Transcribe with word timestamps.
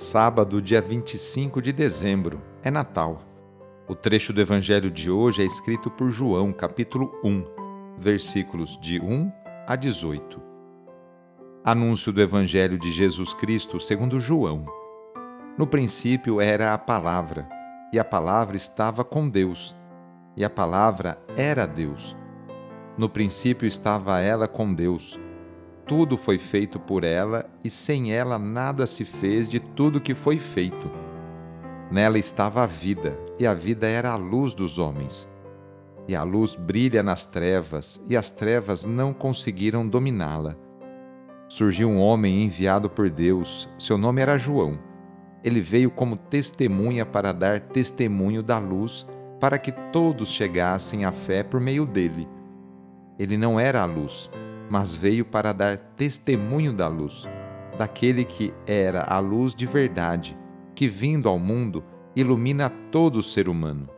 Sábado, 0.00 0.62
dia 0.62 0.80
25 0.80 1.60
de 1.60 1.72
dezembro, 1.72 2.40
é 2.62 2.70
Natal. 2.70 3.20
O 3.88 3.96
trecho 3.96 4.32
do 4.32 4.40
Evangelho 4.40 4.92
de 4.92 5.10
hoje 5.10 5.42
é 5.42 5.44
escrito 5.44 5.90
por 5.90 6.08
João, 6.08 6.52
capítulo 6.52 7.12
1, 7.24 7.44
versículos 7.98 8.78
de 8.80 9.00
1 9.00 9.28
a 9.66 9.74
18. 9.74 10.40
Anúncio 11.64 12.12
do 12.12 12.22
Evangelho 12.22 12.78
de 12.78 12.92
Jesus 12.92 13.34
Cristo 13.34 13.80
segundo 13.80 14.20
João. 14.20 14.66
No 15.58 15.66
princípio 15.66 16.40
era 16.40 16.72
a 16.72 16.78
Palavra, 16.78 17.48
e 17.92 17.98
a 17.98 18.04
Palavra 18.04 18.54
estava 18.54 19.02
com 19.02 19.28
Deus, 19.28 19.74
e 20.36 20.44
a 20.44 20.48
Palavra 20.48 21.18
era 21.36 21.66
Deus. 21.66 22.16
No 22.96 23.08
princípio 23.08 23.66
estava 23.66 24.20
ela 24.20 24.46
com 24.46 24.72
Deus. 24.72 25.18
Tudo 25.88 26.18
foi 26.18 26.36
feito 26.36 26.78
por 26.78 27.02
ela, 27.02 27.48
e 27.64 27.70
sem 27.70 28.12
ela 28.12 28.38
nada 28.38 28.86
se 28.86 29.06
fez 29.06 29.48
de 29.48 29.58
tudo 29.58 30.02
que 30.02 30.14
foi 30.14 30.38
feito. 30.38 30.90
Nela 31.90 32.18
estava 32.18 32.62
a 32.62 32.66
vida, 32.66 33.18
e 33.38 33.46
a 33.46 33.54
vida 33.54 33.86
era 33.86 34.10
a 34.10 34.16
luz 34.16 34.52
dos 34.52 34.78
homens. 34.78 35.26
E 36.06 36.14
a 36.14 36.22
luz 36.22 36.54
brilha 36.54 37.02
nas 37.02 37.24
trevas, 37.24 37.98
e 38.06 38.18
as 38.18 38.28
trevas 38.28 38.84
não 38.84 39.14
conseguiram 39.14 39.88
dominá-la. 39.88 40.54
Surgiu 41.48 41.88
um 41.88 41.98
homem 41.98 42.44
enviado 42.44 42.90
por 42.90 43.08
Deus, 43.08 43.66
seu 43.78 43.96
nome 43.96 44.20
era 44.20 44.36
João. 44.36 44.78
Ele 45.42 45.62
veio 45.62 45.90
como 45.90 46.16
testemunha 46.16 47.06
para 47.06 47.32
dar 47.32 47.60
testemunho 47.60 48.42
da 48.42 48.58
luz, 48.58 49.06
para 49.40 49.56
que 49.56 49.72
todos 49.90 50.28
chegassem 50.28 51.06
à 51.06 51.12
fé 51.12 51.42
por 51.42 51.58
meio 51.58 51.86
dele. 51.86 52.28
Ele 53.18 53.38
não 53.38 53.58
era 53.58 53.80
a 53.80 53.86
luz, 53.86 54.30
mas 54.70 54.94
veio 54.94 55.24
para 55.24 55.52
dar 55.52 55.76
testemunho 55.96 56.72
da 56.72 56.88
luz, 56.88 57.26
daquele 57.78 58.24
que 58.24 58.52
era 58.66 59.02
a 59.02 59.18
luz 59.18 59.54
de 59.54 59.66
verdade, 59.66 60.36
que 60.74 60.88
vindo 60.88 61.28
ao 61.28 61.38
mundo 61.38 61.82
ilumina 62.14 62.68
todo 62.90 63.22
ser 63.22 63.48
humano. 63.48 63.88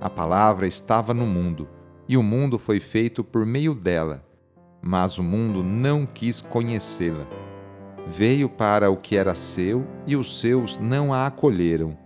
A 0.00 0.10
palavra 0.10 0.66
estava 0.66 1.14
no 1.14 1.26
mundo, 1.26 1.68
e 2.08 2.16
o 2.16 2.22
mundo 2.22 2.58
foi 2.58 2.80
feito 2.80 3.22
por 3.22 3.44
meio 3.44 3.74
dela, 3.74 4.24
mas 4.80 5.18
o 5.18 5.22
mundo 5.22 5.62
não 5.62 6.06
quis 6.06 6.40
conhecê-la. 6.40 7.26
Veio 8.06 8.48
para 8.48 8.90
o 8.90 8.96
que 8.96 9.16
era 9.16 9.34
seu, 9.34 9.86
e 10.06 10.16
os 10.16 10.40
seus 10.40 10.78
não 10.78 11.12
a 11.12 11.26
acolheram. 11.26 11.96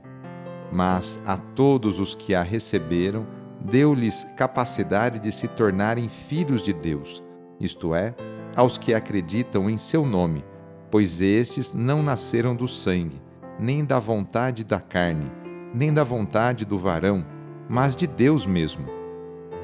Mas 0.73 1.21
a 1.27 1.37
todos 1.37 2.01
os 2.01 2.15
que 2.15 2.35
a 2.35 2.43
receberam, 2.43 3.27
deu-lhes 3.61 4.25
capacidade 4.37 5.19
de 5.19 5.31
se 5.31 5.47
tornarem 5.47 6.09
filhos 6.09 6.63
de 6.63 6.73
Deus, 6.73 7.23
isto 7.63 7.95
é, 7.95 8.15
aos 8.57 8.77
que 8.77 8.93
acreditam 8.93 9.71
em 9.71 9.79
seu 9.79 10.05
nome, 10.05 10.45
pois 10.91 11.21
estes 11.21 11.73
não 11.73 12.03
nasceram 12.03 12.55
do 12.55 12.69
sangue, 12.69 13.23
nem 13.59 13.85
da 13.85 13.99
vontade 13.99 14.65
da 14.65 14.81
carne, 14.81 15.31
nem 15.73 15.95
da 15.95 16.05
vontade 16.05 16.65
do 16.65 16.79
varão, 16.79 17.25
mas 17.69 17.97
de 17.97 18.07
Deus 18.07 18.45
mesmo. 18.45 18.87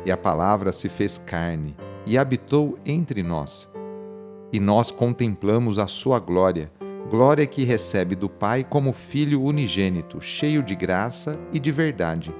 E 0.07 0.13
a 0.13 0.17
palavra 0.17 0.73
se 0.73 0.89
fez 0.89 1.19
carne 1.19 1.77
e 2.07 2.17
habitou 2.17 2.79
entre 2.87 3.23
nós. 3.23 3.69
E 4.53 4.59
nós 4.59 4.91
contemplamos 4.91 5.79
a 5.79 5.87
sua 5.87 6.19
glória, 6.19 6.73
glória 7.11 7.47
que 7.47 7.65
recebe 7.65 8.15
do 8.15 8.29
Pai 8.29 8.65
como 8.65 8.93
Filho 8.93 9.43
unigênito, 9.43 10.21
cheio 10.21 10.63
de 10.63 10.75
graça 10.75 11.39
e 11.53 11.61
de 11.61 11.71
verdade. 11.71 12.35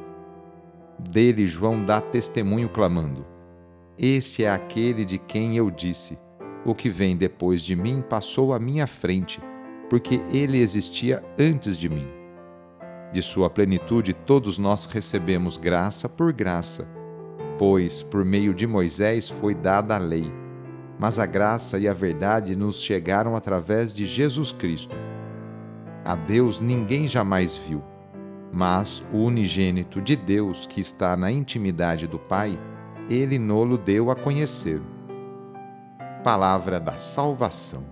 Dele 0.99 1.47
João 1.47 1.85
dá 1.85 2.01
testemunho 2.01 2.69
clamando: 2.69 3.27
Este 3.99 4.45
é 4.45 4.51
aquele 4.51 5.05
de 5.05 5.19
quem 5.19 5.57
eu 5.57 5.71
disse: 5.73 6.17
O 6.65 6.73
que 6.73 6.89
vem 6.89 7.17
depois 7.17 7.63
de 7.63 7.75
mim 7.75 8.01
passou 8.01 8.55
à 8.55 8.61
minha 8.61 8.87
frente, 8.87 9.41
porque 9.91 10.23
ele 10.33 10.59
existia 10.59 11.25
antes 11.37 11.77
de 11.77 11.89
mim. 11.89 12.07
De 13.13 13.21
sua 13.21 13.51
plenitude 13.51 14.13
todos 14.13 14.57
nós 14.57 14.85
recebemos 14.85 15.57
graça 15.57 16.09
por 16.09 16.33
graça, 16.33 16.89
pois 17.59 18.03
por 18.03 18.25
meio 18.25 18.55
de 18.55 18.67
Moisés 18.67 19.29
foi 19.29 19.55
dada 19.55 19.97
a 19.97 19.99
lei, 19.99 20.33
mas 20.99 21.19
a 21.19 21.27
graça 21.27 21.79
e 21.79 21.89
a 21.89 21.93
verdade 21.93 22.55
nos 22.55 22.81
chegaram 22.81 23.35
através 23.35 23.93
de 23.93 24.07
Jesus 24.07 24.53
Cristo. 24.53 24.95
A 26.05 26.15
Deus 26.15 26.61
ninguém 26.61 27.09
jamais 27.09 27.57
viu 27.57 27.83
mas 28.53 29.03
o 29.13 29.19
unigênito 29.19 30.01
de 30.01 30.17
Deus, 30.17 30.67
que 30.67 30.81
está 30.81 31.17
na 31.17 31.31
intimidade 31.31 32.07
do 32.07 32.19
Pai, 32.19 32.59
ele 33.09 33.39
nolo 33.39 33.79
deu 33.79 34.11
a 34.11 34.17
conhecer. 34.17 34.81
Palavra 36.23 36.79
da 36.79 36.97
Salvação. 36.97 37.85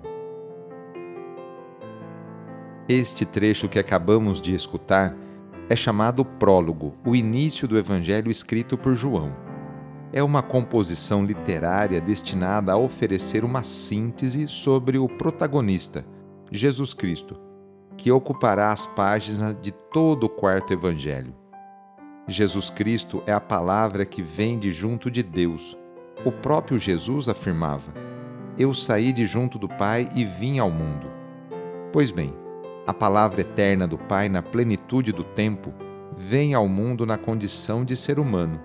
Este 2.88 3.24
trecho 3.24 3.68
que 3.68 3.78
acabamos 3.78 4.40
de 4.40 4.54
escutar 4.54 5.16
é 5.68 5.74
chamado 5.74 6.24
Prólogo, 6.24 6.94
o 7.04 7.16
início 7.16 7.66
do 7.66 7.76
Evangelho 7.76 8.30
escrito 8.30 8.78
por 8.78 8.94
João. 8.94 9.34
É 10.12 10.22
uma 10.22 10.42
composição 10.42 11.24
literária 11.24 12.00
destinada 12.00 12.72
a 12.72 12.76
oferecer 12.76 13.44
uma 13.44 13.62
síntese 13.62 14.46
sobre 14.46 14.98
o 14.98 15.08
protagonista, 15.08 16.06
Jesus 16.52 16.94
Cristo 16.94 17.46
que 17.96 18.12
ocupará 18.12 18.72
as 18.72 18.86
páginas 18.86 19.56
de 19.60 19.72
todo 19.72 20.24
o 20.24 20.28
quarto 20.28 20.72
evangelho. 20.72 21.34
Jesus 22.28 22.70
Cristo 22.70 23.22
é 23.24 23.32
a 23.32 23.40
palavra 23.40 24.04
que 24.04 24.20
vem 24.20 24.58
de 24.58 24.72
junto 24.72 25.08
de 25.08 25.22
Deus. 25.22 25.78
O 26.24 26.32
próprio 26.32 26.76
Jesus 26.76 27.28
afirmava: 27.28 27.94
Eu 28.58 28.74
saí 28.74 29.12
de 29.12 29.24
junto 29.24 29.60
do 29.60 29.68
Pai 29.68 30.08
e 30.12 30.24
vim 30.24 30.58
ao 30.58 30.68
mundo. 30.68 31.06
Pois 31.92 32.10
bem, 32.10 32.34
a 32.84 32.92
palavra 32.92 33.42
eterna 33.42 33.86
do 33.86 33.96
Pai, 33.96 34.28
na 34.28 34.42
plenitude 34.42 35.12
do 35.12 35.22
tempo, 35.22 35.72
vem 36.16 36.52
ao 36.52 36.66
mundo 36.66 37.06
na 37.06 37.16
condição 37.16 37.84
de 37.84 37.96
ser 37.96 38.18
humano. 38.18 38.60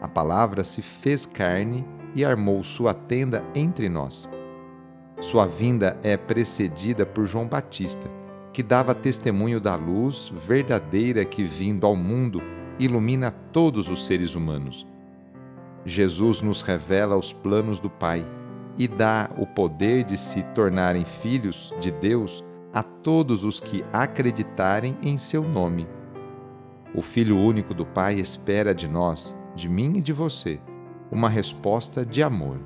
A 0.00 0.08
palavra 0.08 0.64
se 0.64 0.80
fez 0.80 1.26
carne 1.26 1.84
e 2.14 2.24
armou 2.24 2.64
sua 2.64 2.94
tenda 2.94 3.44
entre 3.54 3.90
nós. 3.90 4.26
Sua 5.20 5.46
vinda 5.46 5.98
é 6.02 6.16
precedida 6.16 7.04
por 7.04 7.26
João 7.26 7.46
Batista, 7.46 8.08
que 8.50 8.62
dava 8.62 8.94
testemunho 8.94 9.60
da 9.60 9.74
luz 9.74 10.32
verdadeira 10.34 11.22
que, 11.26 11.44
vindo 11.44 11.86
ao 11.86 11.94
mundo, 11.94 12.40
ilumina 12.78 13.30
todos 13.30 13.88
os 13.88 14.06
seres 14.06 14.34
humanos. 14.34 14.86
Jesus 15.84 16.40
nos 16.40 16.62
revela 16.62 17.16
os 17.16 17.32
planos 17.32 17.78
do 17.78 17.88
Pai 17.88 18.26
e 18.76 18.86
dá 18.86 19.30
o 19.36 19.46
poder 19.46 20.04
de 20.04 20.16
se 20.16 20.42
tornarem 20.54 21.04
filhos 21.04 21.74
de 21.80 21.90
Deus 21.90 22.44
a 22.72 22.82
todos 22.82 23.44
os 23.44 23.60
que 23.60 23.84
acreditarem 23.92 24.96
em 25.02 25.18
seu 25.18 25.42
nome. 25.42 25.88
O 26.94 27.02
Filho 27.02 27.36
único 27.36 27.74
do 27.74 27.84
Pai 27.84 28.14
espera 28.14 28.74
de 28.74 28.86
nós, 28.86 29.36
de 29.54 29.68
mim 29.68 29.96
e 29.96 30.00
de 30.00 30.12
você, 30.12 30.60
uma 31.10 31.28
resposta 31.28 32.04
de 32.04 32.22
amor. 32.22 32.58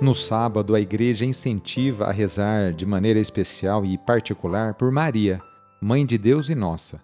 No 0.00 0.14
sábado, 0.14 0.74
a 0.74 0.80
igreja 0.80 1.24
incentiva 1.24 2.06
a 2.06 2.12
rezar 2.12 2.72
de 2.72 2.84
maneira 2.84 3.20
especial 3.20 3.84
e 3.84 3.96
particular 3.96 4.74
por 4.74 4.90
Maria, 4.90 5.40
Mãe 5.80 6.04
de 6.04 6.18
Deus 6.18 6.48
e 6.48 6.54
nossa. 6.54 7.03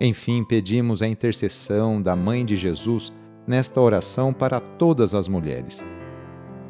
Enfim, 0.00 0.44
pedimos 0.44 1.02
a 1.02 1.08
intercessão 1.08 2.00
da 2.00 2.14
Mãe 2.14 2.44
de 2.44 2.56
Jesus 2.56 3.12
nesta 3.46 3.80
oração 3.80 4.32
para 4.32 4.60
todas 4.60 5.14
as 5.14 5.26
mulheres. 5.26 5.82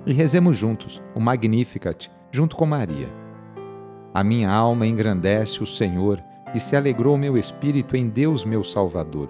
E 0.06 0.12
rezemos 0.12 0.56
juntos 0.56 1.02
o 1.14 1.20
Magnificat, 1.20 2.10
junto 2.30 2.56
com 2.56 2.64
Maria. 2.64 3.08
A 4.14 4.24
minha 4.24 4.50
alma 4.50 4.86
engrandece 4.86 5.62
o 5.62 5.66
Senhor 5.66 6.22
e 6.54 6.60
se 6.60 6.74
alegrou 6.74 7.18
meu 7.18 7.36
espírito 7.36 7.94
em 7.94 8.08
Deus 8.08 8.44
meu 8.44 8.64
Salvador, 8.64 9.28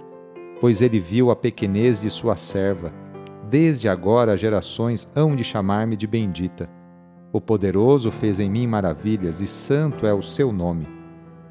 pois 0.61 0.81
ele 0.81 1.01
viu 1.01 1.31
a 1.33 1.37
pequenez 1.37 2.01
de 2.01 2.11
sua 2.11 2.37
serva. 2.37 2.93
Desde 3.51 3.89
agora 3.89 4.37
gerações 4.37 5.09
hão 5.17 5.35
de 5.35 5.43
chamar-me 5.43 5.97
de 5.97 6.07
bendita. 6.07 6.71
O 7.33 7.41
poderoso 7.41 8.13
fez 8.13 8.39
em 8.39 8.49
mim 8.49 8.67
maravilhas 8.67 9.41
e 9.41 9.49
santo 9.49 10.07
é 10.07 10.15
o 10.15 10.23
seu 10.23 10.53
nome. 10.53 10.98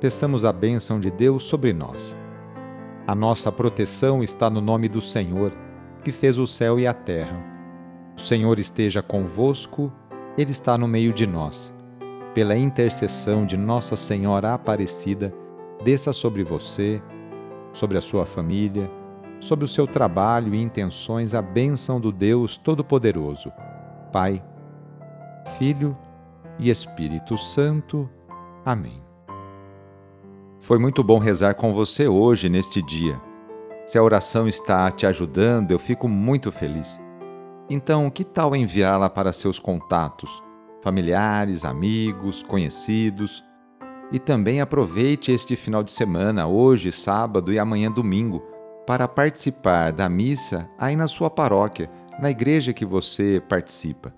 Peçamos 0.00 0.44
a 0.44 0.52
bênção 0.52 1.00
de 1.00 1.10
Deus 1.10 1.44
sobre 1.44 1.72
nós. 1.72 2.16
A 3.06 3.14
nossa 3.14 3.50
proteção 3.50 4.22
está 4.22 4.48
no 4.48 4.60
nome 4.60 4.88
do 4.88 5.00
Senhor, 5.00 5.52
que 6.04 6.12
fez 6.12 6.38
o 6.38 6.46
céu 6.46 6.78
e 6.78 6.86
a 6.86 6.92
terra. 6.92 7.42
O 8.16 8.20
Senhor 8.20 8.58
esteja 8.58 9.02
convosco, 9.02 9.92
Ele 10.36 10.50
está 10.50 10.76
no 10.78 10.86
meio 10.86 11.12
de 11.12 11.26
nós 11.26 11.76
pela 12.38 12.56
intercessão 12.56 13.44
de 13.44 13.56
Nossa 13.56 13.96
Senhora 13.96 14.54
Aparecida, 14.54 15.34
desça 15.82 16.12
sobre 16.12 16.44
você, 16.44 17.02
sobre 17.72 17.98
a 17.98 18.00
sua 18.00 18.24
família, 18.24 18.88
sobre 19.40 19.64
o 19.64 19.68
seu 19.68 19.88
trabalho 19.88 20.54
e 20.54 20.62
intenções 20.62 21.34
a 21.34 21.42
bênção 21.42 22.00
do 22.00 22.12
Deus 22.12 22.56
Todo-Poderoso, 22.56 23.52
Pai, 24.12 24.40
Filho 25.58 25.98
e 26.60 26.70
Espírito 26.70 27.36
Santo. 27.36 28.08
Amém. 28.64 29.07
Foi 30.60 30.78
muito 30.78 31.02
bom 31.02 31.18
rezar 31.18 31.54
com 31.54 31.72
você 31.72 32.08
hoje, 32.08 32.48
neste 32.48 32.82
dia. 32.82 33.20
Se 33.86 33.96
a 33.96 34.02
oração 34.02 34.46
está 34.46 34.90
te 34.90 35.06
ajudando, 35.06 35.70
eu 35.70 35.78
fico 35.78 36.08
muito 36.08 36.52
feliz. 36.52 37.00
Então, 37.70 38.10
que 38.10 38.24
tal 38.24 38.54
enviá-la 38.54 39.08
para 39.08 39.32
seus 39.32 39.58
contatos? 39.58 40.42
familiares, 40.80 41.64
amigos, 41.64 42.42
conhecidos. 42.42 43.44
E 44.10 44.18
também 44.18 44.60
aproveite 44.60 45.30
este 45.30 45.54
final 45.54 45.82
de 45.82 45.90
semana, 45.90 46.46
hoje, 46.46 46.90
sábado 46.90 47.52
e 47.52 47.58
amanhã, 47.58 47.90
domingo, 47.90 48.40
para 48.86 49.06
participar 49.06 49.92
da 49.92 50.08
missa 50.08 50.68
aí 50.78 50.96
na 50.96 51.06
sua 51.06 51.28
paróquia, 51.28 51.90
na 52.18 52.30
igreja 52.30 52.72
que 52.72 52.86
você 52.86 53.42
participa. 53.48 54.17